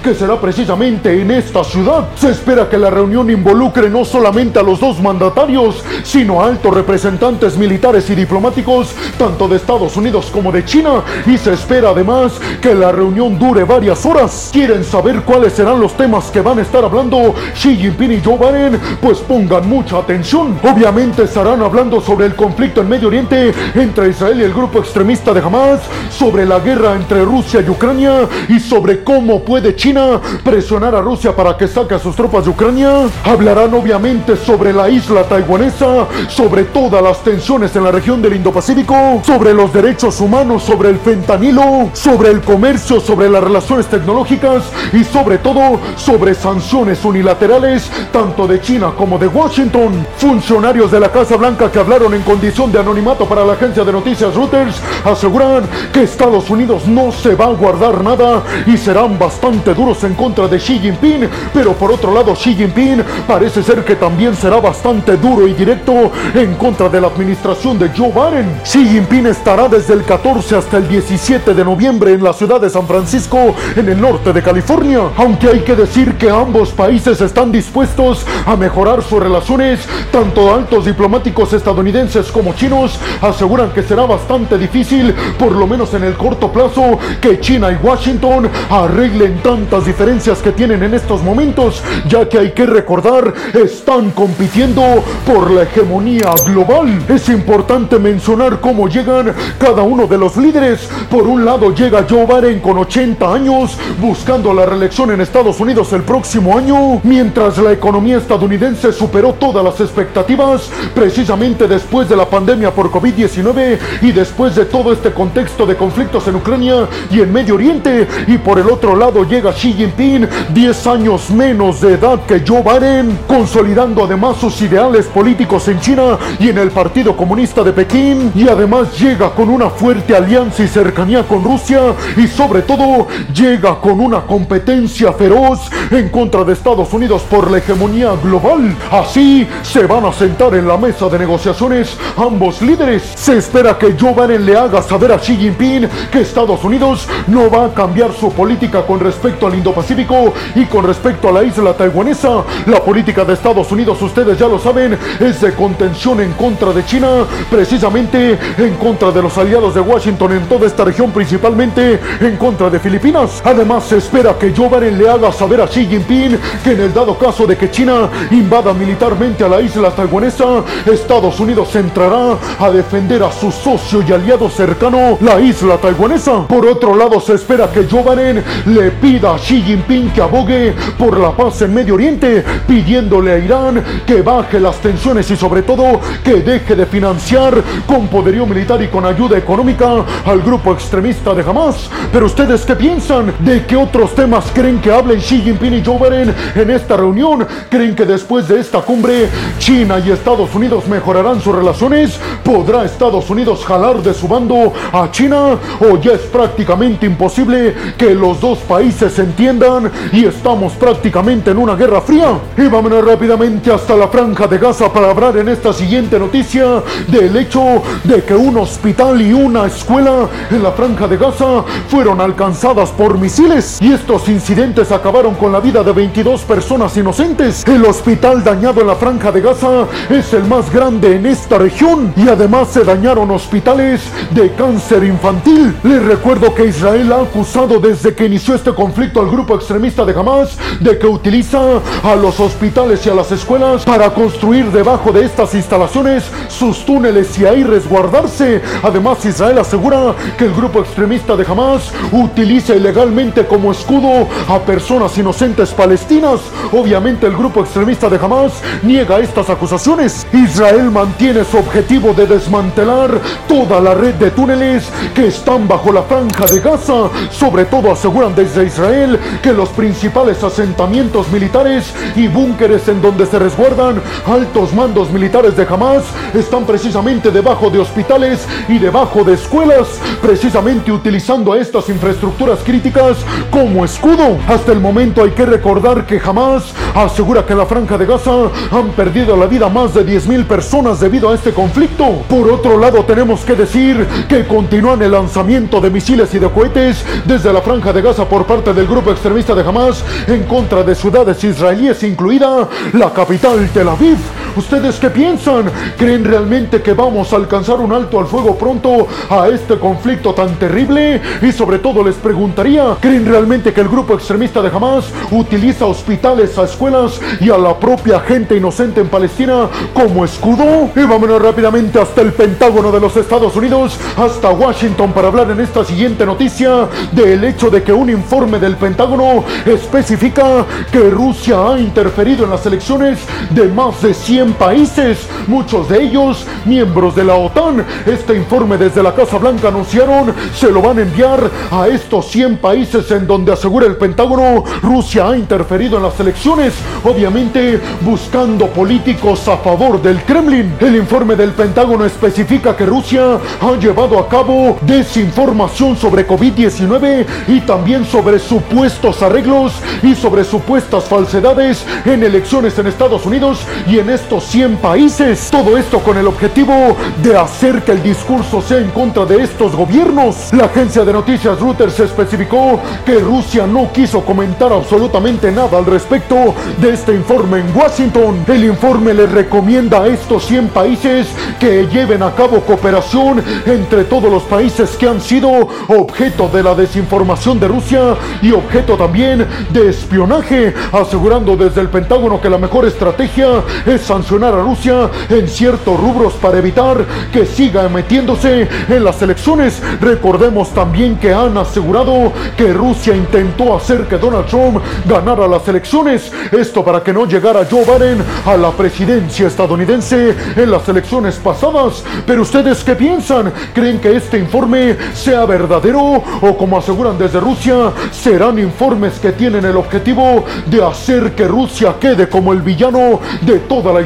que 0.02 0.14
será 0.14 0.40
precisamente 0.40 1.20
en 1.20 1.32
esta 1.32 1.64
ciudad. 1.64 2.08
Se 2.14 2.30
espera 2.30 2.68
que 2.68 2.78
la 2.78 2.90
reunión 2.90 3.28
involucre 3.28 3.90
no 3.90 4.04
solamente 4.04 4.60
a 4.60 4.62
los 4.62 4.78
dos 4.78 5.00
mandatarios, 5.00 5.84
sino 6.04 6.40
a 6.40 6.46
altos 6.46 6.72
representantes 6.72 7.56
militares 7.56 8.08
y 8.08 8.14
diplomáticos, 8.14 8.94
tanto 9.18 9.48
de 9.48 9.56
Estados 9.56 9.96
Unidos 9.96 10.30
como 10.32 10.52
de 10.52 10.64
China, 10.64 11.02
y 11.26 11.36
se 11.38 11.54
espera 11.54 11.90
además 11.90 12.34
que 12.60 12.72
la 12.72 12.92
reunión 12.92 13.36
dure 13.36 13.64
varias 13.64 14.06
horas. 14.06 14.50
¿Quieren 14.52 14.84
saber 14.84 15.22
cuáles 15.22 15.54
serán 15.54 15.80
los 15.80 15.96
temas 15.96 16.30
que 16.30 16.40
van 16.40 16.60
a 16.60 16.62
estar 16.62 16.84
hablando 16.84 17.34
Xi 17.54 17.76
Jinping 17.76 18.12
y 18.12 18.22
Joe 18.24 18.38
Biden? 18.38 18.80
Pues 19.00 19.18
pongan 19.18 19.68
mucha 19.68 19.98
atención. 19.98 20.58
Obviamente 20.62 21.24
estarán 21.24 21.62
hablando 21.62 22.00
sobre 22.00 22.26
el 22.26 22.36
conflicto 22.36 22.80
en 22.80 22.88
Medio 22.88 23.08
Oriente 23.08 23.52
entre 23.74 24.10
Israel 24.10 24.40
y 24.40 24.44
el 24.44 24.54
grupo 24.54 24.78
extremista 24.78 25.34
de 25.34 25.40
Hamas, 25.40 25.80
sobre 26.10 26.46
la 26.46 26.60
guerra 26.60 26.94
entre 26.94 27.24
Rusia 27.24 27.60
y 27.60 27.68
Ucrania 27.68 28.28
y 28.48 28.60
sobre 28.60 29.02
cómo 29.02 29.15
puede 29.44 29.74
China 29.74 30.20
presionar 30.44 30.94
a 30.94 31.00
Rusia 31.00 31.34
para 31.34 31.56
que 31.56 31.66
saque 31.66 31.94
a 31.94 31.98
sus 31.98 32.14
tropas 32.14 32.44
de 32.44 32.50
Ucrania. 32.50 33.08
Hablarán 33.24 33.72
obviamente 33.72 34.36
sobre 34.36 34.72
la 34.72 34.90
isla 34.90 35.24
taiwanesa, 35.24 36.06
sobre 36.28 36.64
todas 36.64 37.02
las 37.02 37.22
tensiones 37.22 37.74
en 37.76 37.84
la 37.84 37.90
región 37.90 38.20
del 38.20 38.36
Indo-Pacífico, 38.36 39.22
sobre 39.24 39.54
los 39.54 39.72
derechos 39.72 40.20
humanos, 40.20 40.64
sobre 40.64 40.90
el 40.90 40.98
fentanilo, 40.98 41.88
sobre 41.94 42.30
el 42.30 42.42
comercio, 42.42 43.00
sobre 43.00 43.30
las 43.30 43.42
relaciones 43.42 43.86
tecnológicas 43.86 44.64
y 44.92 45.02
sobre 45.04 45.38
todo 45.38 45.80
sobre 45.96 46.34
sanciones 46.34 47.04
unilaterales 47.04 47.90
tanto 48.12 48.46
de 48.46 48.60
China 48.60 48.92
como 48.96 49.18
de 49.18 49.28
Washington. 49.28 50.06
Funcionarios 50.18 50.90
de 50.90 51.00
la 51.00 51.10
Casa 51.10 51.36
Blanca 51.36 51.72
que 51.72 51.78
hablaron 51.78 52.12
en 52.12 52.22
condición 52.22 52.70
de 52.70 52.80
anonimato 52.80 53.26
para 53.26 53.44
la 53.44 53.54
agencia 53.54 53.82
de 53.82 53.92
noticias 53.92 54.34
Reuters 54.34 54.80
aseguran 55.04 55.64
que 55.92 56.02
Estados 56.02 56.50
Unidos 56.50 56.86
no 56.86 57.10
se 57.12 57.34
va 57.34 57.46
a 57.46 57.52
guardar 57.52 58.02
nada 58.04 58.42
y 58.66 58.76
serán 58.96 59.18
bastante 59.18 59.74
duros 59.74 60.02
en 60.04 60.14
contra 60.14 60.48
de 60.48 60.56
Xi 60.56 60.78
Jinping, 60.78 61.28
pero 61.52 61.74
por 61.74 61.92
otro 61.92 62.14
lado 62.14 62.32
Xi 62.32 62.54
Jinping 62.54 63.04
parece 63.26 63.62
ser 63.62 63.84
que 63.84 63.94
también 63.94 64.34
será 64.34 64.58
bastante 64.58 65.18
duro 65.18 65.46
y 65.46 65.52
directo 65.52 66.10
en 66.34 66.54
contra 66.54 66.88
de 66.88 67.02
la 67.02 67.08
administración 67.08 67.78
de 67.78 67.90
Joe 67.90 68.10
Biden. 68.10 68.58
Xi 68.62 68.88
Jinping 68.88 69.26
estará 69.26 69.68
desde 69.68 69.92
el 69.92 70.02
14 70.02 70.56
hasta 70.56 70.78
el 70.78 70.88
17 70.88 71.52
de 71.52 71.62
noviembre 71.62 72.14
en 72.14 72.24
la 72.24 72.32
ciudad 72.32 72.58
de 72.58 72.70
San 72.70 72.86
Francisco, 72.86 73.54
en 73.76 73.86
el 73.86 74.00
norte 74.00 74.32
de 74.32 74.42
California, 74.42 75.00
aunque 75.18 75.48
hay 75.48 75.60
que 75.60 75.76
decir 75.76 76.14
que 76.14 76.30
ambos 76.30 76.70
países 76.70 77.20
están 77.20 77.52
dispuestos 77.52 78.24
a 78.46 78.56
mejorar 78.56 79.02
sus 79.02 79.22
relaciones, 79.22 79.86
tanto 80.10 80.54
altos 80.54 80.86
diplomáticos 80.86 81.52
estadounidenses 81.52 82.32
como 82.32 82.54
chinos 82.54 82.98
aseguran 83.20 83.72
que 83.72 83.82
será 83.82 84.06
bastante 84.06 84.56
difícil, 84.56 85.14
por 85.38 85.52
lo 85.52 85.66
menos 85.66 85.92
en 85.92 86.04
el 86.04 86.14
corto 86.14 86.50
plazo, 86.50 86.98
que 87.20 87.38
China 87.40 87.70
y 87.70 87.86
Washington 87.86 88.48
arreglen 88.86 89.38
tantas 89.42 89.84
diferencias 89.84 90.38
que 90.38 90.52
tienen 90.52 90.82
en 90.82 90.94
estos 90.94 91.22
momentos, 91.22 91.82
ya 92.08 92.28
que 92.28 92.38
hay 92.38 92.52
que 92.52 92.66
recordar, 92.66 93.34
están 93.52 94.12
compitiendo 94.12 94.82
por 95.26 95.50
la 95.50 95.64
hegemonía 95.64 96.32
global. 96.46 97.02
Es 97.08 97.28
importante 97.28 97.98
mencionar 97.98 98.60
cómo 98.60 98.88
llegan 98.88 99.34
cada 99.58 99.82
uno 99.82 100.06
de 100.06 100.18
los 100.18 100.36
líderes. 100.36 100.88
Por 101.10 101.24
un 101.26 101.44
lado 101.44 101.74
llega 101.74 102.06
Joe 102.08 102.26
Biden 102.26 102.60
con 102.60 102.78
80 102.78 103.32
años, 103.32 103.76
buscando 104.00 104.54
la 104.54 104.66
reelección 104.66 105.10
en 105.10 105.20
Estados 105.20 105.58
Unidos 105.60 105.92
el 105.92 106.02
próximo 106.02 106.56
año, 106.56 107.00
mientras 107.02 107.58
la 107.58 107.72
economía 107.72 108.18
estadounidense 108.18 108.92
superó 108.92 109.34
todas 109.34 109.64
las 109.64 109.80
expectativas, 109.80 110.70
precisamente 110.94 111.66
después 111.66 112.08
de 112.08 112.16
la 112.16 112.28
pandemia 112.28 112.70
por 112.70 112.90
COVID-19 112.90 113.78
y 114.02 114.12
después 114.12 114.54
de 114.54 114.64
todo 114.64 114.92
este 114.92 115.12
contexto 115.12 115.66
de 115.66 115.76
conflictos 115.76 116.28
en 116.28 116.36
Ucrania 116.36 116.86
y 117.10 117.20
en 117.20 117.32
Medio 117.32 117.54
Oriente. 117.54 118.06
Y 118.28 118.38
por 118.38 118.58
el 118.58 118.68
otro 118.68 118.75
lado 118.84 119.24
llega 119.24 119.52
Xi 119.52 119.72
Jinping, 119.72 120.28
10 120.52 120.86
años 120.86 121.30
menos 121.30 121.80
de 121.80 121.94
edad 121.94 122.20
que 122.26 122.42
Joe 122.46 122.62
Biden, 122.62 123.18
consolidando 123.26 124.04
además 124.04 124.36
sus 124.36 124.60
ideales 124.60 125.06
políticos 125.06 125.66
en 125.68 125.80
China 125.80 126.18
y 126.38 126.50
en 126.50 126.58
el 126.58 126.70
Partido 126.70 127.16
Comunista 127.16 127.62
de 127.62 127.72
Pekín. 127.72 128.32
Y 128.34 128.48
además 128.48 128.98
llega 128.98 129.30
con 129.30 129.48
una 129.48 129.70
fuerte 129.70 130.14
alianza 130.14 130.62
y 130.62 130.68
cercanía 130.68 131.22
con 131.22 131.42
Rusia 131.42 131.94
y 132.16 132.26
sobre 132.26 132.62
todo 132.62 133.06
llega 133.34 133.80
con 133.80 134.00
una 134.00 134.22
competencia 134.22 135.12
feroz 135.12 135.70
en 135.90 136.08
contra 136.10 136.44
de 136.44 136.52
Estados 136.52 136.92
Unidos 136.92 137.22
por 137.22 137.50
la 137.50 137.58
hegemonía 137.58 138.12
global. 138.22 138.76
Así 138.90 139.46
se 139.62 139.86
van 139.86 140.04
a 140.04 140.12
sentar 140.12 140.54
en 140.54 140.68
la 140.68 140.76
mesa 140.76 141.08
de 141.08 141.18
negociaciones 141.18 141.96
ambos 142.16 142.60
líderes. 142.60 143.02
Se 143.14 143.38
espera 143.38 143.78
que 143.78 143.96
Joe 143.98 144.12
Biden 144.12 144.44
le 144.44 144.56
haga 144.56 144.82
saber 144.82 145.12
a 145.12 145.18
Xi 145.18 145.36
Jinping 145.36 145.88
que 146.10 146.20
Estados 146.20 146.62
Unidos 146.64 147.08
no 147.26 147.50
va 147.50 147.66
a 147.66 147.74
cambiar 147.74 148.12
su 148.12 148.30
política 148.32 148.65
con 148.70 149.00
respecto 149.00 149.46
al 149.46 149.54
Indo-Pacífico 149.54 150.34
y 150.54 150.64
con 150.66 150.84
respecto 150.84 151.28
a 151.28 151.32
la 151.32 151.44
isla 151.44 151.72
taiwanesa. 151.72 152.42
La 152.66 152.82
política 152.82 153.24
de 153.24 153.34
Estados 153.34 153.70
Unidos, 153.70 154.00
ustedes 154.02 154.38
ya 154.38 154.48
lo 154.48 154.58
saben, 154.58 154.98
es 155.20 155.40
de 155.40 155.52
contención 155.54 156.20
en 156.20 156.32
contra 156.32 156.72
de 156.72 156.84
China, 156.84 157.24
precisamente 157.50 158.38
en 158.58 158.74
contra 158.74 159.10
de 159.12 159.22
los 159.22 159.36
aliados 159.38 159.74
de 159.74 159.80
Washington 159.80 160.32
en 160.32 160.48
toda 160.48 160.66
esta 160.66 160.84
región, 160.84 161.10
principalmente 161.12 162.00
en 162.20 162.36
contra 162.36 162.68
de 162.68 162.80
Filipinas. 162.80 163.40
Además, 163.44 163.84
se 163.84 163.98
espera 163.98 164.34
que 164.38 164.52
Joe 164.54 164.68
Biden 164.68 164.98
le 164.98 165.08
haga 165.08 165.32
saber 165.32 165.60
a 165.60 165.66
Xi 165.66 165.86
Jinping 165.86 166.38
que 166.64 166.72
en 166.72 166.80
el 166.80 166.92
dado 166.92 167.16
caso 167.16 167.46
de 167.46 167.56
que 167.56 167.70
China 167.70 168.08
invada 168.30 168.72
militarmente 168.72 169.44
a 169.44 169.48
la 169.48 169.60
isla 169.60 169.90
taiwanesa, 169.90 170.64
Estados 170.86 171.38
Unidos 171.38 171.74
entrará 171.76 172.36
a 172.58 172.70
defender 172.70 173.22
a 173.22 173.30
su 173.30 173.52
socio 173.52 174.02
y 174.06 174.12
aliado 174.12 174.50
cercano, 174.50 175.18
la 175.20 175.40
isla 175.40 175.76
taiwanesa. 175.78 176.46
Por 176.46 176.66
otro 176.66 176.96
lado, 176.96 177.20
se 177.20 177.34
espera 177.34 177.70
que 177.70 177.86
Joe 177.90 178.02
Biden 178.02 178.44
le 178.66 178.90
pida 178.92 179.34
a 179.34 179.38
Xi 179.38 179.62
Jinping 179.62 180.10
que 180.10 180.22
abogue 180.22 180.74
por 180.98 181.18
la 181.18 181.30
paz 181.32 181.62
en 181.62 181.74
Medio 181.74 181.94
Oriente, 181.94 182.44
pidiéndole 182.66 183.32
a 183.32 183.38
Irán 183.38 183.82
que 184.06 184.22
baje 184.22 184.58
las 184.58 184.76
tensiones 184.78 185.30
y 185.30 185.36
sobre 185.36 185.62
todo 185.62 186.00
que 186.24 186.36
deje 186.36 186.74
de 186.74 186.86
financiar 186.86 187.62
con 187.86 188.08
poderío 188.08 188.46
militar 188.46 188.82
y 188.82 188.88
con 188.88 189.04
ayuda 189.04 189.38
económica 189.38 190.04
al 190.24 190.40
grupo 190.40 190.72
extremista 190.72 191.34
de 191.34 191.42
Hamas. 191.42 191.90
Pero 192.12 192.26
ustedes 192.26 192.64
qué 192.64 192.76
piensan? 192.76 193.32
¿De 193.40 193.64
qué 193.66 193.76
otros 193.76 194.14
temas 194.14 194.46
creen 194.54 194.80
que 194.80 194.90
hablen 194.90 195.20
Xi 195.20 195.42
Jinping 195.42 195.74
y 195.74 195.84
Joe 195.84 195.98
Biden 195.98 196.34
en 196.54 196.70
esta 196.70 196.96
reunión? 196.96 197.46
¿Creen 197.68 197.94
que 197.94 198.04
después 198.04 198.48
de 198.48 198.60
esta 198.60 198.80
cumbre 198.80 199.28
China 199.58 199.98
y 199.98 200.10
Estados 200.10 200.54
Unidos 200.54 200.86
mejorarán 200.86 201.40
sus 201.40 201.54
relaciones? 201.54 202.18
¿Podrá 202.44 202.84
Estados 202.84 203.28
Unidos 203.28 203.64
jalar 203.64 204.02
de 204.02 204.14
su 204.14 204.28
bando 204.28 204.72
a 204.92 205.10
China? 205.10 205.58
¿O 205.80 205.98
ya 205.98 206.12
es 206.12 206.22
prácticamente 206.22 207.06
imposible 207.06 207.74
que 207.98 208.14
los 208.14 208.40
dos 208.40 208.45
países 208.54 209.12
se 209.12 209.22
entiendan 209.22 209.90
y 210.12 210.24
estamos 210.24 210.74
prácticamente 210.74 211.50
en 211.50 211.58
una 211.58 211.74
guerra 211.74 212.00
fría? 212.00 212.38
Y 212.56 212.68
vámonos 212.68 213.04
rápidamente 213.04 213.72
hasta 213.72 213.96
la 213.96 214.08
franja 214.08 214.46
de 214.46 214.58
Gaza 214.58 214.92
para 214.92 215.10
hablar 215.10 215.36
en 215.36 215.48
esta 215.48 215.72
siguiente 215.72 216.18
noticia 216.18 216.82
del 217.08 217.36
hecho 217.36 217.82
de 218.04 218.22
que 218.22 218.34
un 218.34 218.56
hospital 218.58 219.20
y 219.20 219.32
una 219.32 219.66
escuela 219.66 220.28
en 220.50 220.62
la 220.62 220.72
franja 220.72 221.08
de 221.08 221.16
Gaza 221.16 221.64
fueron 221.88 222.20
alcanzadas 222.20 222.90
por 222.90 223.18
misiles 223.18 223.78
y 223.80 223.92
estos 223.92 224.28
incidentes 224.28 224.92
acabaron 224.92 225.34
con 225.34 225.52
la 225.52 225.60
vida 225.60 225.82
de 225.82 225.92
22 225.92 226.42
personas 226.42 226.96
inocentes. 226.96 227.66
El 227.66 227.84
hospital 227.84 228.44
dañado 228.44 228.80
en 228.80 228.86
la 228.86 228.96
franja 228.96 229.32
de 229.32 229.40
Gaza 229.40 229.86
es 230.10 230.32
el 230.32 230.44
más 230.44 230.72
grande 230.72 231.16
en 231.16 231.26
esta 231.26 231.58
región 231.58 232.12
y 232.16 232.28
además 232.28 232.68
se 232.68 232.84
dañaron 232.84 233.30
hospitales 233.30 234.02
de 234.30 234.52
cáncer 234.52 235.04
infantil. 235.04 235.74
Les 235.82 236.02
recuerdo 236.04 236.54
que 236.54 236.66
Israel 236.66 237.12
ha 237.12 237.22
acusado 237.22 237.80
desde 237.80 238.14
que 238.14 238.26
inició 238.36 238.54
este 238.54 238.74
conflicto 238.74 239.20
al 239.20 239.30
grupo 239.30 239.54
extremista 239.54 240.04
de 240.04 240.12
Hamas 240.12 240.58
de 240.78 240.98
que 240.98 241.06
utiliza 241.06 241.80
a 242.02 242.14
los 242.16 242.38
hospitales 242.38 243.06
y 243.06 243.08
a 243.08 243.14
las 243.14 243.32
escuelas 243.32 243.82
para 243.86 244.10
construir 244.10 244.70
debajo 244.70 245.10
de 245.10 245.24
estas 245.24 245.54
instalaciones 245.54 246.24
sus 246.48 246.84
túneles 246.84 247.38
y 247.38 247.46
ahí 247.46 247.64
resguardarse. 247.64 248.60
Además, 248.82 249.24
Israel 249.24 249.58
asegura 249.58 250.14
que 250.36 250.44
el 250.44 250.52
grupo 250.52 250.80
extremista 250.80 251.34
de 251.34 251.46
Hamas 251.46 251.90
utiliza 252.12 252.74
ilegalmente 252.74 253.46
como 253.46 253.72
escudo 253.72 254.28
a 254.48 254.58
personas 254.58 255.16
inocentes 255.16 255.70
palestinas. 255.70 256.40
Obviamente 256.72 257.26
el 257.26 257.36
grupo 257.38 257.62
extremista 257.62 258.10
de 258.10 258.18
Hamas 258.18 258.52
niega 258.82 259.18
estas 259.18 259.48
acusaciones. 259.48 260.26
Israel 260.34 260.90
mantiene 260.90 261.42
su 261.42 261.56
objetivo 261.56 262.12
de 262.12 262.26
desmantelar 262.26 263.18
toda 263.48 263.80
la 263.80 263.94
red 263.94 264.14
de 264.16 264.30
túneles 264.30 264.90
que 265.14 265.28
están 265.28 265.66
bajo 265.66 265.90
la 265.90 266.02
franja 266.02 266.44
de 266.44 266.60
Gaza. 266.60 267.08
Sobre 267.30 267.64
todo 267.64 267.86
desde 268.34 268.66
Israel 268.66 269.18
que 269.42 269.52
los 269.52 269.68
principales 269.70 270.42
asentamientos 270.42 271.28
militares 271.30 271.92
y 272.14 272.28
búnkeres 272.28 272.88
en 272.88 273.00
donde 273.00 273.26
se 273.26 273.38
resguardan 273.38 274.00
altos 274.26 274.72
mandos 274.72 275.10
militares 275.10 275.56
de 275.56 275.66
Hamas 275.68 276.04
están 276.34 276.64
precisamente 276.64 277.30
debajo 277.30 277.70
de 277.70 277.78
hospitales 277.78 278.46
y 278.68 278.78
debajo 278.78 279.22
de 279.22 279.34
escuelas, 279.34 280.00
precisamente 280.20 280.90
utilizando 280.90 281.52
a 281.52 281.58
estas 281.58 281.88
infraestructuras 281.88 282.60
críticas 282.64 283.18
como 283.50 283.84
escudo. 283.84 284.38
Hasta 284.48 284.72
el 284.72 284.80
momento 284.80 285.22
hay 285.22 285.30
que 285.30 285.46
recordar 285.46 286.06
que 286.06 286.20
Hamas 286.24 286.72
asegura 286.94 287.44
que 287.44 287.52
en 287.52 287.58
la 287.58 287.66
franja 287.66 287.98
de 287.98 288.06
Gaza 288.06 288.50
han 288.70 288.90
perdido 288.90 289.36
la 289.36 289.46
vida 289.46 289.68
más 289.68 289.94
de 289.94 290.04
10.000 290.04 290.46
personas 290.46 291.00
debido 291.00 291.30
a 291.30 291.34
este 291.34 291.52
conflicto. 291.52 292.22
Por 292.28 292.50
otro 292.50 292.78
lado, 292.78 293.04
tenemos 293.04 293.40
que 293.40 293.54
decir 293.54 294.06
que 294.28 294.46
continúan 294.46 295.02
el 295.02 295.12
lanzamiento 295.12 295.80
de 295.80 295.90
misiles 295.90 296.32
y 296.34 296.38
de 296.38 296.50
cohetes 296.50 297.04
desde 297.24 297.52
la 297.52 297.60
franja 297.60 297.92
de 297.92 298.02
Gaza 298.02 298.15
por 298.24 298.46
parte 298.46 298.72
del 298.72 298.86
grupo 298.86 299.10
extremista 299.10 299.54
de 299.54 299.62
Hamas 299.62 300.02
en 300.26 300.44
contra 300.44 300.82
de 300.82 300.94
ciudades 300.94 301.42
israelíes, 301.44 302.02
incluida 302.02 302.68
la 302.94 303.12
capital 303.12 303.68
Tel 303.74 303.88
Aviv. 303.88 304.16
¿Ustedes 304.56 304.96
qué 304.96 305.10
piensan? 305.10 305.70
¿Creen 305.98 306.24
realmente 306.24 306.80
que 306.80 306.94
vamos 306.94 307.30
a 307.32 307.36
alcanzar 307.36 307.78
un 307.78 307.92
alto 307.92 308.18
al 308.18 308.26
fuego 308.26 308.56
pronto 308.56 309.06
a 309.28 309.48
este 309.48 309.78
conflicto 309.78 310.32
tan 310.32 310.54
terrible? 310.58 311.20
Y 311.42 311.52
sobre 311.52 311.78
todo 311.78 312.02
les 312.02 312.14
preguntaría, 312.14 312.96
¿creen 312.98 313.26
realmente 313.26 313.74
que 313.74 313.82
el 313.82 313.88
grupo 313.88 314.14
extremista 314.14 314.62
de 314.62 314.68
Hamas 314.68 315.12
utiliza 315.30 315.84
hospitales, 315.84 316.56
a 316.56 316.64
escuelas 316.64 317.20
y 317.38 317.50
a 317.50 317.58
la 317.58 317.78
propia 317.78 318.18
gente 318.20 318.56
inocente 318.56 319.02
en 319.02 319.08
Palestina 319.08 319.68
como 319.92 320.24
escudo? 320.24 320.88
Y 320.96 321.00
vámonos 321.00 321.42
rápidamente 321.42 322.00
hasta 322.00 322.22
el 322.22 322.32
Pentágono 322.32 322.90
de 322.90 323.00
los 323.00 323.14
Estados 323.14 323.54
Unidos, 323.56 323.98
hasta 324.16 324.50
Washington 324.52 325.12
para 325.12 325.28
hablar 325.28 325.50
en 325.50 325.60
esta 325.60 325.84
siguiente 325.84 326.24
noticia 326.24 326.88
del 327.12 327.44
hecho 327.44 327.68
de 327.68 327.82
que 327.82 327.92
un 327.92 328.08
informe 328.08 328.58
del 328.58 328.76
Pentágono 328.76 329.44
especifica 329.66 330.64
que 330.90 331.10
Rusia 331.10 331.72
ha 331.72 331.78
interferido 331.78 332.44
en 332.44 332.50
las 332.50 332.64
elecciones 332.64 333.18
de 333.50 333.68
más 333.68 334.00
de 334.00 334.14
100 334.46 334.54
países, 334.54 335.26
muchos 335.48 335.88
de 335.88 336.02
ellos 336.02 336.46
miembros 336.66 337.16
de 337.16 337.24
la 337.24 337.34
OTAN. 337.34 337.84
Este 338.06 338.36
informe 338.36 338.76
desde 338.76 339.02
la 339.02 339.12
Casa 339.12 339.38
Blanca 339.38 339.68
anunciaron 339.68 340.32
se 340.54 340.70
lo 340.70 340.80
van 340.80 340.98
a 340.98 341.02
enviar 341.02 341.50
a 341.72 341.88
estos 341.88 342.26
100 342.26 342.58
países 342.58 343.10
en 343.10 343.26
donde 343.26 343.52
asegura 343.52 343.86
el 343.86 343.96
Pentágono 343.96 344.62
Rusia 344.82 345.28
ha 345.28 345.36
interferido 345.36 345.96
en 345.96 346.04
las 346.04 346.20
elecciones, 346.20 346.74
obviamente 347.02 347.80
buscando 348.02 348.68
políticos 348.68 349.48
a 349.48 349.56
favor 349.56 350.00
del 350.00 350.22
Kremlin. 350.22 350.76
El 350.78 350.94
informe 350.94 351.34
del 351.34 351.50
Pentágono 351.50 352.04
especifica 352.04 352.76
que 352.76 352.86
Rusia 352.86 353.38
ha 353.60 353.76
llevado 353.80 354.18
a 354.18 354.28
cabo 354.28 354.78
desinformación 354.82 355.96
sobre 355.96 356.26
COVID-19 356.26 357.26
y 357.48 357.60
también 357.62 358.04
sobre 358.04 358.38
supuestos 358.38 359.22
arreglos 359.22 359.72
y 360.04 360.14
sobre 360.14 360.44
supuestas 360.44 361.04
falsedades 361.04 361.84
en 362.04 362.22
elecciones 362.22 362.78
en 362.78 362.86
Estados 362.86 363.26
Unidos 363.26 363.58
y 363.88 363.98
en 363.98 364.10
estos 364.10 364.35
100 364.40 364.76
países. 364.76 365.48
Todo 365.50 365.76
esto 365.76 366.00
con 366.00 366.16
el 366.16 366.26
objetivo 366.26 366.96
de 367.22 367.36
hacer 367.36 367.82
que 367.82 367.92
el 367.92 368.02
discurso 368.02 368.60
sea 368.60 368.78
en 368.78 368.90
contra 368.90 369.24
de 369.24 369.42
estos 369.42 369.74
gobiernos. 369.74 370.52
La 370.52 370.66
agencia 370.66 371.04
de 371.04 371.12
noticias 371.12 371.60
Reuters 371.60 371.98
especificó 372.00 372.80
que 373.04 373.18
Rusia 373.18 373.66
no 373.66 373.92
quiso 373.92 374.24
comentar 374.24 374.72
absolutamente 374.72 375.50
nada 375.52 375.78
al 375.78 375.86
respecto 375.86 376.54
de 376.80 376.90
este 376.90 377.12
informe 377.12 377.60
en 377.60 377.76
Washington. 377.76 378.44
El 378.46 378.64
informe 378.64 379.14
le 379.14 379.26
recomienda 379.26 380.02
a 380.02 380.06
estos 380.06 380.46
100 380.46 380.68
países 380.68 381.28
que 381.58 381.86
lleven 381.86 382.22
a 382.22 382.34
cabo 382.34 382.60
cooperación 382.60 383.42
entre 383.66 384.04
todos 384.04 384.30
los 384.30 384.42
países 384.44 384.90
que 384.96 385.08
han 385.08 385.20
sido 385.20 385.68
objeto 385.88 386.48
de 386.48 386.62
la 386.62 386.74
desinformación 386.74 387.58
de 387.60 387.68
Rusia 387.68 388.16
y 388.42 388.52
objeto 388.52 388.96
también 388.96 389.46
de 389.70 389.90
espionaje, 389.90 390.74
asegurando 390.92 391.56
desde 391.56 391.80
el 391.80 391.88
Pentágono 391.88 392.40
que 392.40 392.50
la 392.50 392.58
mejor 392.58 392.86
estrategia 392.86 393.62
es 393.86 394.10
sancionar 394.16 394.54
a 394.54 394.62
Rusia 394.62 395.10
en 395.28 395.46
ciertos 395.46 396.00
rubros 396.00 396.32
para 396.34 396.56
evitar 396.56 397.04
que 397.30 397.44
siga 397.44 397.86
metiéndose 397.90 398.66
en 398.88 399.04
las 399.04 399.20
elecciones. 399.20 399.82
Recordemos 400.00 400.70
también 400.70 401.16
que 401.16 401.34
han 401.34 401.58
asegurado 401.58 402.32
que 402.56 402.72
Rusia 402.72 403.14
intentó 403.14 403.76
hacer 403.76 404.06
que 404.06 404.16
Donald 404.16 404.46
Trump 404.46 404.82
ganara 405.04 405.46
las 405.46 405.68
elecciones. 405.68 406.32
Esto 406.50 406.82
para 406.82 407.02
que 407.02 407.12
no 407.12 407.26
llegara 407.26 407.66
Joe 407.70 407.84
Biden 407.84 408.24
a 408.46 408.56
la 408.56 408.70
presidencia 408.70 409.48
estadounidense 409.48 410.34
en 410.56 410.70
las 410.70 410.88
elecciones 410.88 411.36
pasadas. 411.36 412.02
Pero 412.26 412.40
ustedes 412.40 412.82
qué 412.82 412.94
piensan? 412.94 413.52
¿Creen 413.74 414.00
que 414.00 414.16
este 414.16 414.38
informe 414.38 414.96
sea 415.12 415.44
verdadero 415.44 416.00
o 416.40 416.56
como 416.56 416.78
aseguran 416.78 417.18
desde 417.18 417.38
Rusia, 417.38 417.92
serán 418.12 418.58
informes 418.58 419.18
que 419.18 419.32
tienen 419.32 419.66
el 419.66 419.76
objetivo 419.76 420.46
de 420.64 420.82
hacer 420.82 421.34
que 421.34 421.46
Rusia 421.46 421.96
quede 422.00 422.30
como 422.30 422.54
el 422.54 422.62
villano 422.62 423.20
de 423.42 423.58
toda 423.60 423.92
la 423.92 424.05